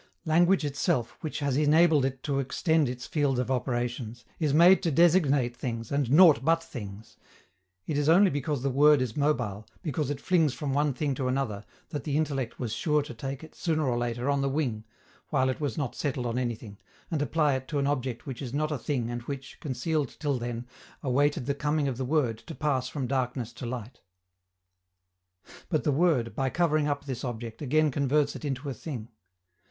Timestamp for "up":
26.87-27.05